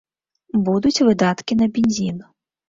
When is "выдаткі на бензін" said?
1.09-2.19